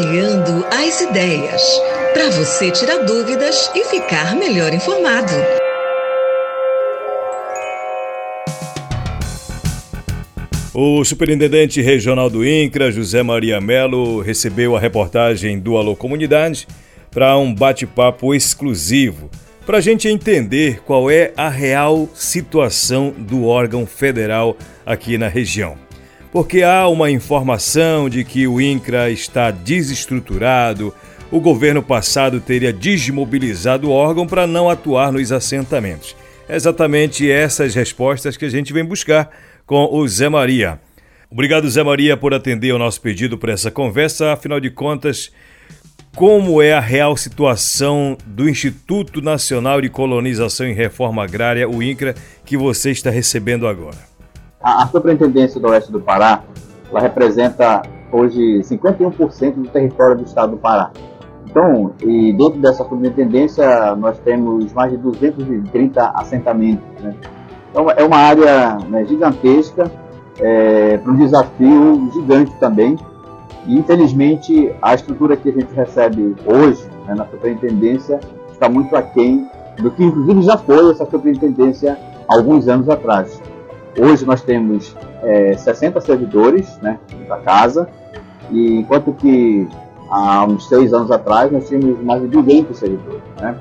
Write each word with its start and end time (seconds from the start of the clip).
Clareando 0.00 0.64
as 0.70 0.98
ideias. 1.02 1.62
Para 2.14 2.30
você 2.30 2.70
tirar 2.70 3.04
dúvidas 3.04 3.70
e 3.74 3.84
ficar 3.84 4.34
melhor 4.34 4.72
informado. 4.72 5.30
O 10.72 11.04
superintendente 11.04 11.82
regional 11.82 12.30
do 12.30 12.46
INCRA, 12.46 12.90
José 12.90 13.22
Maria 13.22 13.60
Melo, 13.60 14.22
recebeu 14.22 14.74
a 14.74 14.80
reportagem 14.80 15.58
do 15.58 15.76
Alô 15.76 15.94
Comunidade 15.94 16.66
para 17.10 17.36
um 17.36 17.54
bate-papo 17.54 18.34
exclusivo, 18.34 19.28
para 19.66 19.78
a 19.78 19.82
gente 19.82 20.08
entender 20.08 20.80
qual 20.80 21.10
é 21.10 21.34
a 21.36 21.50
real 21.50 22.08
situação 22.14 23.10
do 23.10 23.44
órgão 23.44 23.86
federal 23.86 24.56
aqui 24.86 25.18
na 25.18 25.28
região. 25.28 25.89
Porque 26.32 26.62
há 26.62 26.86
uma 26.86 27.10
informação 27.10 28.08
de 28.08 28.24
que 28.24 28.46
o 28.46 28.60
INCRA 28.60 29.10
está 29.10 29.50
desestruturado, 29.50 30.94
o 31.30 31.40
governo 31.40 31.82
passado 31.82 32.40
teria 32.40 32.72
desmobilizado 32.72 33.88
o 33.88 33.92
órgão 33.92 34.26
para 34.26 34.46
não 34.46 34.70
atuar 34.70 35.12
nos 35.12 35.32
assentamentos. 35.32 36.16
É 36.48 36.56
exatamente 36.56 37.30
essas 37.30 37.74
respostas 37.74 38.36
que 38.36 38.44
a 38.44 38.48
gente 38.48 38.72
vem 38.72 38.84
buscar 38.84 39.30
com 39.66 39.88
o 39.92 40.06
Zé 40.06 40.28
Maria. 40.28 40.80
Obrigado, 41.30 41.70
Zé 41.70 41.82
Maria, 41.82 42.16
por 42.16 42.34
atender 42.34 42.70
ao 42.70 42.78
nosso 42.78 43.00
pedido 43.00 43.38
para 43.38 43.52
essa 43.52 43.70
conversa. 43.70 44.32
Afinal 44.32 44.58
de 44.58 44.70
contas, 44.70 45.30
como 46.16 46.60
é 46.60 46.72
a 46.72 46.80
real 46.80 47.16
situação 47.16 48.18
do 48.26 48.48
Instituto 48.48 49.22
Nacional 49.22 49.80
de 49.80 49.88
Colonização 49.88 50.66
e 50.66 50.72
Reforma 50.72 51.22
Agrária, 51.22 51.68
o 51.68 51.80
INCRA, 51.80 52.16
que 52.44 52.56
você 52.56 52.90
está 52.90 53.10
recebendo 53.10 53.68
agora? 53.68 54.09
A, 54.62 54.82
a 54.82 54.86
Superintendência 54.86 55.58
do 55.58 55.68
Oeste 55.68 55.90
do 55.90 56.00
Pará, 56.00 56.42
ela 56.90 57.00
representa 57.00 57.82
hoje 58.12 58.60
51% 58.60 59.54
do 59.54 59.68
território 59.68 60.18
do 60.18 60.24
estado 60.24 60.52
do 60.52 60.58
Pará. 60.58 60.90
Então, 61.46 61.92
e 62.02 62.32
dentro 62.32 62.60
dessa 62.60 62.84
superintendência, 62.84 63.96
nós 63.96 64.18
temos 64.18 64.72
mais 64.72 64.92
de 64.92 64.98
230 64.98 66.10
assentamentos. 66.14 66.84
Né? 67.02 67.14
Então, 67.70 67.90
é 67.90 68.04
uma 68.04 68.18
área 68.18 68.78
né, 68.88 69.04
gigantesca, 69.06 69.90
é, 70.38 70.98
para 70.98 71.12
um 71.12 71.16
desafio 71.16 72.10
gigante 72.12 72.52
também. 72.60 72.96
E, 73.66 73.78
infelizmente, 73.78 74.72
a 74.80 74.94
estrutura 74.94 75.36
que 75.36 75.48
a 75.48 75.52
gente 75.52 75.74
recebe 75.74 76.36
hoje 76.46 76.86
né, 77.06 77.14
na 77.14 77.26
superintendência 77.26 78.20
está 78.52 78.68
muito 78.68 78.94
aquém 78.94 79.48
do 79.78 79.90
que, 79.90 80.04
inclusive, 80.04 80.42
já 80.42 80.56
foi 80.56 80.90
essa 80.90 81.06
superintendência 81.06 81.98
alguns 82.28 82.68
anos 82.68 82.88
atrás. 82.88 83.40
Hoje 83.98 84.24
nós 84.24 84.42
temos 84.42 84.96
é, 85.22 85.56
60 85.56 86.00
servidores 86.00 86.78
né, 86.80 86.98
da 87.28 87.38
casa, 87.38 87.88
e 88.50 88.78
enquanto 88.78 89.12
que 89.12 89.68
há 90.08 90.44
uns 90.44 90.68
seis 90.68 90.92
anos 90.92 91.10
atrás 91.10 91.50
nós 91.50 91.68
tínhamos 91.68 92.02
mais 92.02 92.20
de 92.22 92.28
200 92.28 92.76
servidores. 92.76 93.22
Né? 93.40 93.54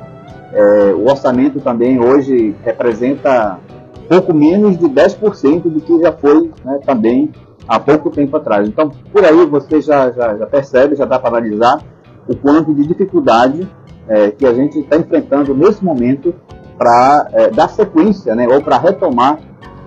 É, 0.52 0.94
o 0.96 1.06
orçamento 1.08 1.60
também 1.60 2.00
hoje 2.00 2.56
representa 2.64 3.60
pouco 4.08 4.34
menos 4.34 4.78
de 4.78 4.86
10% 4.88 5.62
do 5.62 5.80
que 5.80 6.02
já 6.02 6.12
foi 6.12 6.52
né, 6.64 6.80
também 6.86 7.32
há 7.68 7.80
pouco 7.80 8.10
tempo 8.10 8.36
atrás. 8.38 8.68
Então, 8.68 8.92
por 9.12 9.24
aí 9.24 9.46
você 9.46 9.80
já, 9.82 10.12
já, 10.12 10.36
já 10.36 10.48
percebe, 10.48 10.96
já 10.96 11.06
dá 11.06 11.20
para 11.20 11.30
analisar 11.30 11.80
o 12.28 12.36
quanto 12.36 12.74
de 12.74 12.88
dificuldade 12.88 13.70
é, 14.08 14.32
que 14.32 14.46
a 14.46 14.54
gente 14.54 14.80
está 14.80 14.98
enfrentando 14.98 15.54
nesse 15.54 15.84
momento 15.84 16.34
para 16.78 17.28
é, 17.34 17.50
dar 17.52 17.70
sequência 17.70 18.34
né, 18.34 18.48
ou 18.48 18.62
para 18.62 18.78
retomar 18.78 19.40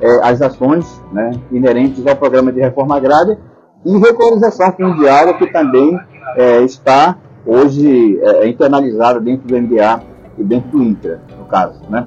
é, 0.03 0.21
as 0.23 0.43
ações 0.43 1.01
né, 1.13 1.31
inerentes 1.51 2.05
ao 2.07 2.17
programa 2.17 2.53
de 2.53 2.61
reforma 2.61 2.97
agrária 2.97 3.39
e 3.87 3.97
regularização 3.97 4.73
fundiária 4.73 5.33
que 5.35 5.47
também 5.47 5.99
é, 6.37 6.63
está 6.63 7.17
hoje 7.47 8.19
é, 8.21 8.49
internalizada 8.49 9.21
dentro 9.21 9.47
do 9.47 9.61
MDA 9.61 10.03
e 10.37 10.43
dentro 10.43 10.71
do 10.71 10.83
INCRA, 10.83 11.21
no 11.39 11.45
caso. 11.47 11.81
Né? 11.89 12.05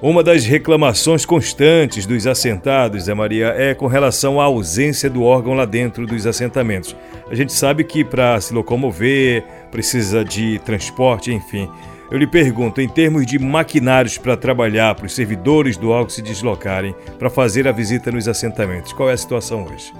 Uma 0.00 0.20
das 0.24 0.44
reclamações 0.44 1.24
constantes 1.24 2.06
dos 2.06 2.26
assentados, 2.26 3.04
Zé 3.04 3.14
Maria, 3.14 3.54
é 3.56 3.72
com 3.72 3.86
relação 3.86 4.40
à 4.40 4.44
ausência 4.44 5.08
do 5.08 5.22
órgão 5.22 5.54
lá 5.54 5.64
dentro 5.64 6.06
dos 6.06 6.26
assentamentos. 6.26 6.96
A 7.30 7.36
gente 7.36 7.52
sabe 7.52 7.84
que 7.84 8.04
para 8.04 8.40
se 8.40 8.52
locomover 8.52 9.44
precisa 9.70 10.24
de 10.24 10.58
transporte, 10.64 11.32
enfim. 11.32 11.70
Eu 12.12 12.18
lhe 12.18 12.26
pergunto, 12.26 12.78
em 12.78 12.86
termos 12.86 13.24
de 13.24 13.38
maquinários 13.38 14.18
para 14.18 14.36
trabalhar, 14.36 14.94
para 14.94 15.06
os 15.06 15.14
servidores 15.14 15.78
do 15.78 15.88
órgão 15.88 16.10
se 16.10 16.20
deslocarem, 16.20 16.94
para 17.18 17.30
fazer 17.30 17.66
a 17.66 17.72
visita 17.72 18.12
nos 18.12 18.28
assentamentos, 18.28 18.92
qual 18.92 19.08
é 19.08 19.14
a 19.14 19.16
situação 19.16 19.64
hoje? 19.64 19.94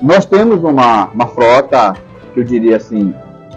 Nós 0.00 0.24
temos 0.24 0.62
uma, 0.62 1.06
uma 1.06 1.26
frota, 1.26 1.94
eu 2.36 2.44
diria 2.44 2.76
assim, 2.76 3.12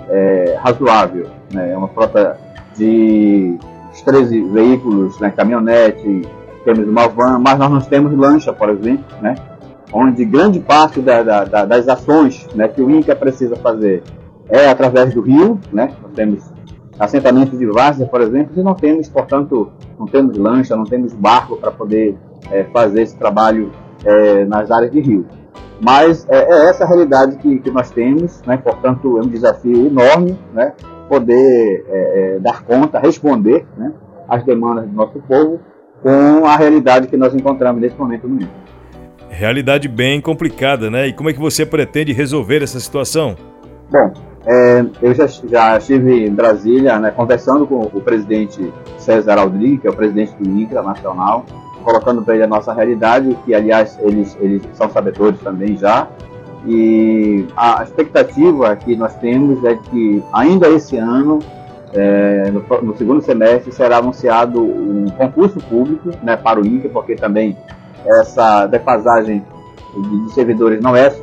é, 0.10 0.58
razoável, 0.60 1.30
né? 1.54 1.72
É 1.72 1.78
uma 1.78 1.88
frota 1.90 2.40
de 2.76 3.56
13 4.04 4.42
veículos, 4.50 5.20
né, 5.20 5.30
caminhonete, 5.30 6.24
temos 6.66 6.88
uma 6.88 7.08
van, 7.08 7.38
mas 7.38 7.60
nós 7.60 7.70
não 7.70 7.82
temos 7.82 8.18
lancha, 8.18 8.52
por 8.52 8.70
exemplo, 8.70 9.06
né, 9.22 9.36
onde 9.94 10.26
grande 10.26 10.60
parte 10.60 11.02
da, 11.02 11.22
da, 11.22 11.44
da, 11.44 11.66
das 11.66 11.88
ações 11.88 12.48
né, 12.56 12.68
que 12.68 12.82
o 12.82 12.90
INCA 12.90 13.16
precisa 13.16 13.56
fazer 13.58 14.02
é 14.50 14.68
através 14.68 15.14
do 15.14 15.22
rio, 15.22 15.60
né, 15.72 15.92
nós 16.02 16.14
temos 16.16 16.59
assentamentos 17.00 17.58
de 17.58 17.66
várzea, 17.66 18.06
por 18.06 18.22
exemplo, 18.22 18.52
e 18.60 18.64
não 18.64 18.74
temos, 18.74 19.08
portanto, 19.08 19.72
não 19.98 20.06
temos 20.06 20.38
lancha, 20.38 20.76
não 20.76 20.84
temos 20.84 21.14
barco 21.14 21.56
para 21.56 21.72
poder 21.72 22.18
é, 22.52 22.66
fazer 22.66 23.04
esse 23.04 23.18
trabalho 23.18 23.72
é, 24.04 24.46
nas 24.46 24.70
áreas 24.70 24.92
de 24.92 25.00
rio. 25.00 25.26
Mas 25.82 26.28
é, 26.30 26.38
é 26.38 26.70
essa 26.70 26.84
a 26.84 26.88
realidade 26.88 27.38
que, 27.38 27.60
que 27.60 27.72
nós 27.72 27.90
temos, 27.90 28.42
né, 28.46 28.58
portanto, 28.58 29.18
é 29.18 29.22
um 29.22 29.30
desafio 29.30 29.88
enorme, 29.88 30.38
né, 30.54 30.74
poder 31.08 31.86
é, 31.88 32.36
é, 32.36 32.40
dar 32.40 32.64
conta, 32.64 33.00
responder 33.00 33.66
né, 33.78 33.94
às 34.28 34.44
demandas 34.44 34.86
do 34.86 34.94
nosso 34.94 35.20
povo 35.20 35.60
com 36.04 36.46
a 36.46 36.56
realidade 36.56 37.08
que 37.08 37.18
nós 37.18 37.34
encontramos 37.34 37.82
nesse 37.82 37.98
momento 37.98 38.28
no 38.28 38.36
mundo. 38.36 38.50
Realidade 39.30 39.88
bem 39.88 40.20
complicada, 40.20 40.90
né? 40.90 41.08
E 41.08 41.14
como 41.14 41.30
é 41.30 41.34
que 41.34 41.40
você 41.40 41.66
pretende 41.66 42.12
resolver 42.12 42.64
essa 42.64 42.80
situação? 42.80 43.36
Bom, 43.90 44.12
é, 44.46 44.86
eu 45.02 45.14
já, 45.14 45.28
já, 45.28 45.78
estive 45.78 46.26
em 46.26 46.34
Brasília 46.34 46.98
né, 46.98 47.12
conversando 47.12 47.68
com 47.68 47.82
o 47.82 48.02
presidente 48.02 48.74
César 48.98 49.38
Aldrich, 49.38 49.80
que 49.80 49.88
é 49.88 49.90
o 49.90 49.96
presidente 49.96 50.34
do 50.40 50.50
INCRA 50.50 50.82
Nacional, 50.82 51.46
colocando 51.84 52.22
para 52.22 52.36
ele 52.36 52.44
a 52.44 52.48
nossa 52.48 52.74
realidade, 52.74 53.38
que 53.46 53.54
aliás 53.54 53.98
eles, 54.02 54.38
eles 54.40 54.62
são 54.74 54.90
sabedores 54.90 55.40
também 55.42 55.76
já, 55.78 56.08
e 56.66 57.46
a 57.56 57.84
expectativa 57.84 58.76
que 58.76 58.96
nós 58.96 59.16
temos 59.16 59.64
é 59.64 59.76
que 59.76 60.24
ainda 60.34 60.70
esse 60.70 60.98
ano, 60.98 61.40
é, 61.94 62.52
no, 62.52 62.82
no, 62.82 62.98
segundo 62.98 63.22
semestre, 63.22 63.72
será 63.72 63.98
anunciado 63.98 64.62
um 64.62 65.08
concurso 65.18 65.60
público 65.60 66.12
né, 66.22 66.36
para 66.36 66.60
o 66.60 66.66
INCA, 66.66 66.90
porque 66.90 67.16
também 67.16 67.58
essa 68.06 68.68
defasagem 68.68 69.44
de, 69.96 70.26
de 70.26 70.34
servidores 70.34 70.82
não 70.82 70.96
é, 70.96 71.14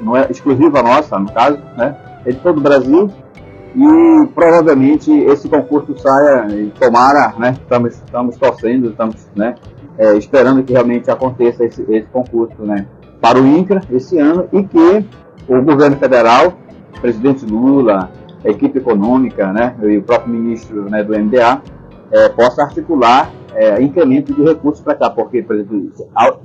não 0.00 0.16
é 0.16 0.26
exclusiva 0.30 0.82
nossa, 0.82 1.18
no 1.18 1.30
caso, 1.30 1.58
né, 1.76 1.94
de 2.32 2.38
todo 2.38 2.58
o 2.58 2.60
Brasil. 2.60 3.10
E 3.76 4.26
provavelmente 4.34 5.10
esse 5.10 5.48
concurso 5.48 5.98
saia 5.98 6.46
e 6.48 6.70
tomara, 6.78 7.34
né, 7.38 7.56
estamos, 7.60 7.94
estamos 7.94 8.36
torcendo, 8.36 8.90
estamos 8.90 9.26
né, 9.34 9.56
é, 9.98 10.16
esperando 10.16 10.62
que 10.62 10.72
realmente 10.72 11.10
aconteça 11.10 11.64
esse, 11.64 11.82
esse 11.88 12.06
concurso, 12.08 12.62
né, 12.62 12.86
para 13.20 13.40
o 13.40 13.44
INCRA 13.44 13.80
esse 13.90 14.16
ano 14.18 14.46
e 14.52 14.62
que 14.62 15.04
o 15.48 15.60
governo 15.62 15.96
federal, 15.96 16.52
presidente 17.00 17.44
Lula, 17.44 18.10
a 18.44 18.48
equipe 18.48 18.78
econômica 18.78 19.52
né, 19.52 19.74
e 19.82 19.98
o 19.98 20.02
próprio 20.02 20.32
ministro 20.32 20.88
né, 20.88 21.02
do 21.02 21.18
MDA 21.18 21.60
é, 22.12 22.28
possa 22.28 22.62
articular 22.62 23.30
é, 23.54 23.80
incremento 23.80 24.32
de 24.32 24.42
recursos 24.42 24.82
para 24.82 24.94
cá, 24.94 25.10
porque, 25.10 25.42
por 25.42 25.56
exemplo, 25.56 25.90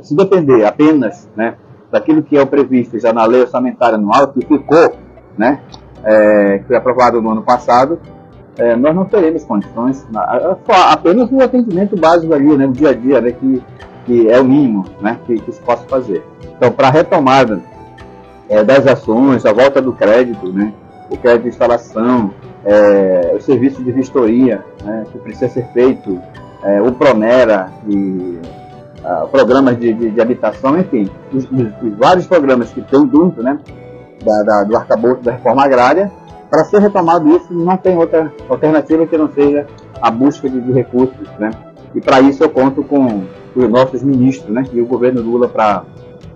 se 0.02 0.16
depender 0.16 0.66
apenas 0.66 1.30
né, 1.36 1.56
daquilo 1.92 2.24
que 2.24 2.38
é 2.38 2.42
o 2.42 2.48
previsto 2.48 3.00
já 3.00 3.12
na 3.12 3.26
lei 3.26 3.42
orçamentária 3.42 3.96
anual, 3.96 4.28
que 4.30 4.46
ficou, 4.46 4.96
né, 5.38 5.62
é, 6.04 6.60
que 6.60 6.66
foi 6.66 6.76
aprovado 6.76 7.22
no 7.22 7.32
ano 7.32 7.42
passado, 7.42 8.00
é, 8.58 8.76
nós 8.76 8.94
não 8.94 9.06
teremos 9.06 9.44
condições, 9.44 10.06
apenas 10.92 11.32
o 11.32 11.42
atendimento 11.42 11.96
básico 11.96 12.34
ali, 12.34 12.58
né, 12.58 12.68
no 12.68 12.74
dia 12.74 12.90
a 12.90 12.94
dia, 12.94 13.22
né, 13.22 13.32
que, 13.32 13.64
que 14.06 14.30
é 14.30 14.40
o 14.40 14.44
mínimo 14.44 14.86
né, 15.02 15.18
que, 15.26 15.40
que 15.40 15.52
se 15.52 15.62
possa 15.62 15.86
fazer. 15.88 16.24
Então, 16.58 16.72
para 16.72 16.90
a 16.90 16.92
retomada 16.92 17.62
é, 18.50 18.64
das 18.64 18.86
ações, 18.86 19.46
a 19.46 19.54
volta 19.54 19.82
do 19.82 19.94
crédito, 19.94 20.52
né, 20.52 20.74
o 21.10 21.18
crédito 21.18 21.44
de 21.44 21.50
instalação, 21.50 22.34
é, 22.66 23.34
o 23.36 23.42
serviço 23.42 23.82
de 23.84 23.92
vistoria 23.92 24.64
né, 24.84 25.06
que 25.12 25.18
precisa 25.20 25.48
ser 25.50 25.66
feito, 25.72 26.22
é, 26.64 26.82
o 26.82 26.92
Pronera 26.92 27.72
e 27.88 28.40
uh, 29.04 29.28
programas 29.30 29.78
de, 29.80 29.94
de, 29.94 30.12
de, 30.12 30.22
habitação, 30.22 30.78
enfim, 30.78 31.10
os, 31.34 31.46
os, 31.46 31.68
os, 31.82 31.98
vários 31.98 32.28
programas 32.28 32.70
que 32.72 32.82
tem 32.82 33.00
junto 33.10 33.42
né, 33.42 33.58
da, 34.24 34.44
da, 34.44 34.64
do 34.64 34.76
arcabouço 34.76 35.22
da 35.22 35.34
reforma 35.34 35.64
agrária, 35.64 36.12
para 36.50 36.66
ser 36.66 36.82
retomado 36.82 37.30
isso 37.30 37.54
não 37.54 37.78
tem 37.78 37.96
outra 37.98 38.34
alternativa 38.50 39.06
que 39.06 39.18
não 39.18 39.32
seja 39.32 39.68
a 40.02 40.10
busca 40.10 40.50
de, 40.50 40.60
de 40.60 40.72
recursos. 40.72 41.28
Né? 41.38 41.52
E 41.94 42.02
para 42.02 42.22
isso 42.22 42.44
eu 42.44 42.50
conto 42.50 42.84
com 42.84 43.24
os 43.56 43.70
nossos 43.70 44.02
ministros 44.04 44.54
né, 44.54 44.64
e 44.74 44.82
o 44.82 44.86
governo 44.86 45.22
Lula 45.22 45.48
para 45.48 45.84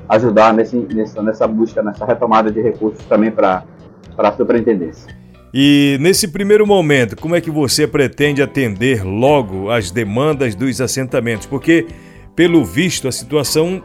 ajudar 0.10 0.54
nesse, 0.54 0.76
nessa, 0.76 1.22
nessa 1.22 1.48
busca, 1.48 1.82
nessa 1.82 2.06
retomada 2.06 2.52
de 2.52 2.62
recursos 2.62 3.04
também 3.06 3.32
para 3.32 3.64
a 4.18 4.32
superintendência. 4.34 5.14
E 5.54 5.98
nesse 6.02 6.28
primeiro 6.28 6.66
momento, 6.66 7.16
como 7.16 7.36
é 7.36 7.42
que 7.42 7.52
você 7.52 7.86
pretende 7.86 8.42
atender 8.42 9.04
logo 9.06 9.70
as 9.70 9.92
demandas 9.92 10.56
dos 10.56 10.82
assentamentos? 10.82 11.46
Porque, 11.46 11.86
pelo 12.36 12.66
visto, 12.66 13.08
a 13.08 13.12
situação, 13.12 13.84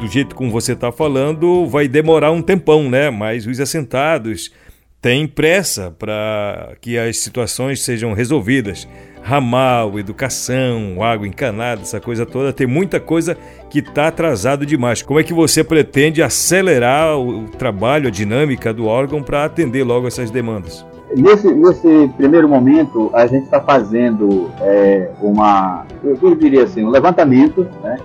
do 0.00 0.08
jeito 0.08 0.34
como 0.34 0.50
você 0.50 0.72
está 0.72 0.90
falando, 0.90 1.66
vai 1.66 1.86
demorar 1.86 2.32
um 2.32 2.40
tempão, 2.40 2.88
né? 2.88 3.10
Mas 3.10 3.46
os 3.46 3.60
assentados 3.60 4.50
têm 5.00 5.26
pressa 5.26 5.94
para 5.98 6.72
que 6.80 6.98
as 6.98 7.18
situações 7.18 7.82
sejam 7.82 8.14
resolvidas. 8.14 8.88
Ramal, 9.22 9.98
educação, 9.98 11.02
água 11.02 11.28
encanada, 11.28 11.82
essa 11.82 12.00
coisa 12.00 12.24
toda, 12.24 12.54
tem 12.54 12.66
muita 12.66 12.98
coisa 12.98 13.36
que 13.68 13.80
está 13.80 14.08
atrasado 14.08 14.64
demais. 14.64 15.02
Como 15.02 15.20
é 15.20 15.22
que 15.22 15.34
você 15.34 15.62
pretende 15.62 16.22
acelerar 16.22 17.18
o 17.18 17.44
trabalho, 17.50 18.08
a 18.08 18.10
dinâmica 18.10 18.72
do 18.72 18.86
órgão 18.86 19.22
para 19.22 19.44
atender 19.44 19.84
logo 19.84 20.08
essas 20.08 20.30
demandas? 20.30 20.86
Nesse, 21.14 21.52
nesse 21.52 22.08
primeiro 22.16 22.48
momento, 22.48 23.10
a 23.12 23.26
gente 23.26 23.44
está 23.44 23.60
fazendo 23.60 24.50
é, 24.62 25.10
uma, 25.20 25.84
eu 26.02 26.34
diria 26.34 26.64
assim, 26.64 26.82
um 26.82 26.90
levantamento 26.90 27.66
né, 27.82 27.98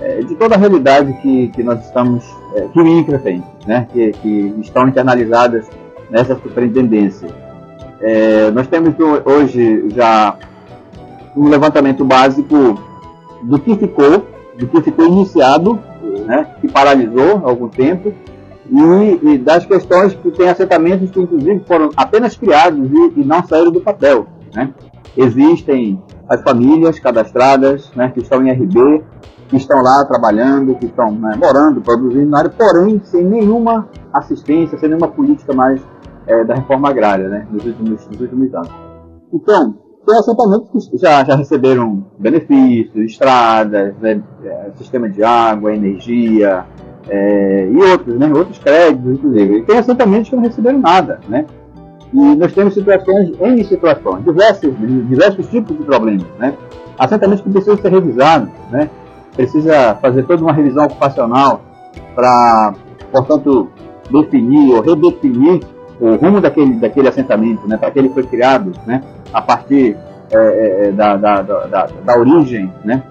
é, 0.00 0.20
de 0.20 0.34
toda 0.34 0.54
a 0.54 0.58
realidade 0.58 1.12
que, 1.22 1.48
que 1.48 1.62
nós 1.62 1.84
estamos, 1.84 2.24
é, 2.54 2.68
que 2.68 2.80
o 2.80 2.86
INCRA 2.86 3.18
tem, 3.18 3.42
né, 3.66 3.86
que, 3.92 4.12
que 4.12 4.54
estão 4.60 4.88
internalizadas 4.88 5.66
nessa 6.10 6.34
superintendência. 6.36 7.28
É, 8.00 8.50
nós 8.50 8.66
temos 8.66 8.94
hoje 9.24 9.88
já 9.94 10.36
um 11.36 11.48
levantamento 11.48 12.04
básico 12.04 12.78
do 13.42 13.58
que 13.58 13.74
ficou, 13.76 14.26
do 14.58 14.66
que 14.66 14.82
ficou 14.82 15.06
iniciado, 15.06 15.78
né, 16.26 16.46
que 16.60 16.68
paralisou 16.68 17.42
há 17.44 17.48
algum 17.48 17.68
tempo, 17.68 18.12
e, 18.70 19.28
e, 19.30 19.38
das 19.38 19.64
questões 19.64 20.14
que 20.14 20.30
tem 20.32 20.48
assentamentos 20.48 21.10
que, 21.10 21.20
inclusive, 21.20 21.62
foram 21.66 21.90
apenas 21.96 22.36
criados 22.36 22.90
e, 22.90 23.20
e 23.20 23.24
não 23.24 23.46
saíram 23.46 23.70
do 23.70 23.80
papel. 23.80 24.26
Né? 24.52 24.70
Existem 25.16 26.02
as 26.28 26.42
famílias 26.42 26.98
cadastradas 26.98 27.90
né, 27.94 28.10
que 28.10 28.20
estão 28.20 28.44
em 28.46 28.50
RB, 28.50 29.04
que 29.48 29.56
estão 29.56 29.82
lá 29.82 30.04
trabalhando, 30.04 30.74
que 30.74 30.86
estão 30.86 31.12
né, 31.12 31.36
morando, 31.36 31.80
produzindo 31.80 32.28
na 32.28 32.38
área, 32.38 32.50
porém 32.50 33.00
sem 33.04 33.24
nenhuma 33.24 33.88
assistência, 34.12 34.78
sem 34.78 34.88
nenhuma 34.88 35.08
política 35.08 35.52
mais 35.52 35.80
é, 36.26 36.44
da 36.44 36.54
reforma 36.54 36.88
agrária 36.88 37.28
né, 37.28 37.46
nos, 37.50 37.64
últimos, 37.64 38.06
nos 38.08 38.20
últimos 38.20 38.54
anos. 38.54 38.70
Então, 39.32 39.74
tem 40.06 40.16
assentamentos 40.16 40.88
que 40.88 40.98
já, 40.98 41.24
já 41.24 41.34
receberam 41.36 42.06
benefícios, 42.18 43.04
estradas, 43.04 43.94
né, 44.00 44.22
é, 44.44 44.70
sistema 44.76 45.08
de 45.08 45.22
água, 45.22 45.74
energia, 45.74 46.64
é, 47.08 47.68
e 47.70 47.76
outros, 47.76 48.18
né, 48.18 48.32
outros 48.32 48.58
créditos, 48.58 49.12
inclusive. 49.12 49.58
E 49.58 49.62
tem 49.62 49.78
assentamentos 49.78 50.28
que 50.28 50.36
não 50.36 50.42
receberam 50.42 50.80
nada, 50.80 51.20
né? 51.28 51.46
E 52.12 52.36
nós 52.36 52.52
temos 52.52 52.74
situações, 52.74 53.32
N 53.40 53.64
situações, 53.64 54.24
diversos, 54.24 54.74
diversos 55.08 55.46
tipos 55.48 55.76
de 55.76 55.84
problemas, 55.84 56.26
né? 56.38 56.54
Assentamentos 56.98 57.42
que 57.42 57.50
precisam 57.50 57.76
ser 57.76 57.90
revisados, 57.90 58.48
né? 58.70 58.88
Precisa 59.34 59.96
fazer 59.96 60.22
toda 60.22 60.42
uma 60.42 60.52
revisão 60.52 60.86
ocupacional 60.86 61.62
para, 62.14 62.74
portanto, 63.12 63.70
definir 64.10 64.72
ou 64.72 64.80
redefinir 64.80 65.60
o 66.00 66.14
rumo 66.14 66.40
daquele, 66.40 66.74
daquele 66.74 67.08
assentamento, 67.08 67.66
né? 67.66 67.76
Para 67.76 67.90
que 67.90 67.98
ele 67.98 68.08
foi 68.10 68.22
criado, 68.22 68.72
né? 68.86 69.02
A 69.32 69.42
partir 69.42 69.96
é, 70.30 70.36
é, 70.36 70.88
é 70.88 70.92
da, 70.92 71.16
da, 71.16 71.42
da, 71.42 71.86
da, 71.86 72.18
origem, 72.18 72.72
né? 72.84 73.02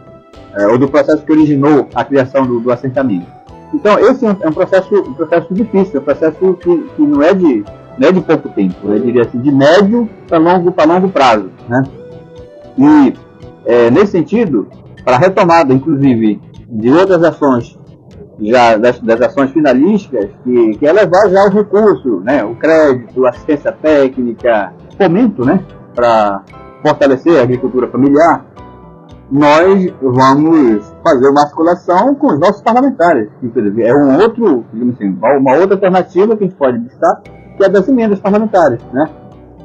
É, 0.57 0.67
ou 0.67 0.77
do 0.77 0.87
processo 0.87 1.23
que 1.23 1.31
originou 1.31 1.87
a 1.93 2.03
criação 2.03 2.45
do, 2.45 2.59
do 2.59 2.71
assentamento. 2.71 3.27
Então, 3.73 3.99
esse 3.99 4.25
é 4.25 4.29
um, 4.29 4.37
é 4.41 4.51
processo, 4.51 4.95
um 4.95 5.13
processo 5.13 5.53
difícil, 5.53 5.99
é 5.99 6.01
um 6.01 6.03
processo 6.03 6.53
que, 6.61 6.77
que 6.95 7.01
não, 7.01 7.21
é 7.21 7.33
de, 7.33 7.63
não 7.97 8.09
é 8.09 8.11
de 8.11 8.21
pouco 8.21 8.49
tempo, 8.49 8.75
eu 8.83 8.99
diria 8.99 9.23
assim, 9.23 9.39
de 9.39 9.51
médio 9.51 10.09
para 10.27 10.37
longo, 10.37 10.73
longo 10.85 11.09
prazo. 11.09 11.49
Né? 11.67 11.83
E, 12.77 13.13
é, 13.65 13.89
nesse 13.89 14.13
sentido, 14.13 14.67
para 15.03 15.15
a 15.15 15.19
retomada, 15.19 15.73
inclusive, 15.73 16.41
de 16.69 16.91
outras 16.91 17.23
ações, 17.23 17.77
já 18.39 18.75
das, 18.77 18.99
das 18.99 19.21
ações 19.21 19.51
finalísticas, 19.51 20.29
que, 20.43 20.77
que 20.77 20.85
é 20.85 20.91
levar 20.91 21.29
já 21.29 21.45
o 21.45 21.49
recurso, 21.49 22.19
né? 22.21 22.43
o 22.43 22.55
crédito, 22.55 23.25
assistência 23.25 23.71
técnica, 23.71 24.73
fomento 24.97 25.45
né? 25.45 25.63
para 25.93 26.43
fortalecer 26.81 27.39
a 27.39 27.43
agricultura 27.43 27.87
familiar, 27.87 28.45
nós 29.31 29.91
vamos 30.01 30.93
fazer 31.03 31.29
uma 31.29 31.41
articulação 31.41 32.13
com 32.15 32.27
os 32.27 32.39
nossos 32.39 32.61
parlamentares. 32.61 33.29
É 33.79 33.95
um 33.95 34.19
outro, 34.21 34.65
assim, 34.93 35.17
uma 35.19 35.55
outra 35.55 35.75
alternativa 35.75 36.35
que 36.35 36.43
a 36.43 36.47
gente 36.47 36.57
pode 36.57 36.77
buscar, 36.77 37.21
que 37.57 37.63
é 37.63 37.69
das 37.69 37.87
emendas 37.87 38.19
parlamentares, 38.19 38.79
né? 38.91 39.09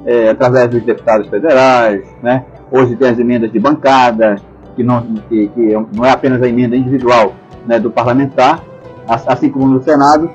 É, 0.06 0.30
através 0.30 0.70
dos 0.70 0.82
deputados 0.82 1.28
federais, 1.28 2.04
né? 2.22 2.44
Hoje 2.70 2.96
tem 2.96 3.10
as 3.10 3.18
emendas 3.18 3.52
de 3.52 3.58
bancada, 3.58 4.36
que 4.76 4.82
não, 4.82 5.02
que, 5.28 5.48
que 5.48 5.86
não 5.92 6.04
é 6.04 6.10
apenas 6.10 6.40
a 6.42 6.48
emenda 6.48 6.76
individual 6.76 7.34
né, 7.66 7.78
do 7.78 7.90
parlamentar, 7.90 8.62
assim 9.06 9.50
como 9.50 9.66
no 9.66 9.82
Senado. 9.82 10.30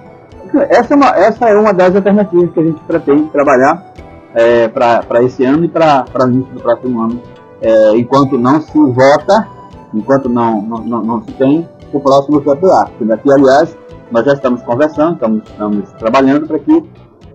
Essa 0.69 0.93
é 0.93 0.97
uma, 0.97 1.09
essa 1.15 1.49
é 1.49 1.57
uma 1.57 1.73
das 1.73 1.95
alternativas 1.95 2.51
que 2.51 2.59
a 2.59 2.63
gente 2.63 2.79
pretende 2.81 3.29
trabalhar 3.29 3.93
é, 4.33 4.67
para 4.67 5.23
esse 5.23 5.43
ano 5.43 5.65
e 5.65 5.67
para 5.67 6.05
o 6.19 6.29
início 6.29 6.53
do 6.53 6.61
próximo 6.61 7.01
ano 7.01 7.21
é, 7.61 7.97
enquanto 7.97 8.37
não 8.37 8.61
se 8.61 8.77
vota, 8.77 9.47
enquanto 9.93 10.29
não, 10.29 10.61
não, 10.61 10.77
não, 10.79 11.03
não 11.03 11.23
se 11.23 11.31
tem 11.33 11.67
o 11.91 11.99
próximo 11.99 12.41
CPA. 12.41 12.89
Daqui, 13.01 13.31
aliás, 13.31 13.75
nós 14.11 14.25
já 14.25 14.33
estamos 14.33 14.61
conversando, 14.63 15.13
estamos, 15.13 15.43
estamos 15.49 15.91
trabalhando 15.93 16.47
para 16.47 16.59
que 16.59 16.83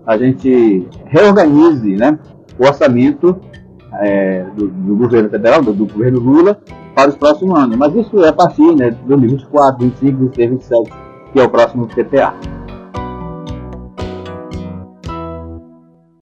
a 0.05 0.17
gente 0.17 0.87
reorganize 1.05 1.95
né, 1.95 2.17
o 2.57 2.65
orçamento 2.65 3.39
é, 3.99 4.45
do, 4.55 4.67
do, 4.67 4.95
governo 4.95 5.29
federal, 5.29 5.61
do, 5.61 5.73
do, 5.73 5.85
governo 5.85 6.19
Lula, 6.19 6.59
para 6.95 7.09
os 7.09 7.15
próximos 7.15 7.57
anos. 7.57 7.75
Mas 7.77 7.95
isso 7.95 8.23
é 8.23 8.29
a 8.29 8.33
partir 8.33 8.75
né, 8.75 8.91
de 8.91 8.97
2024, 9.03 9.79
2025, 9.79 10.17
2026, 10.17 10.69
2027, 10.69 11.33
que 11.33 11.39
é 11.39 11.43
o 11.43 11.49
próximo 11.49 11.87
CPA. 11.87 12.60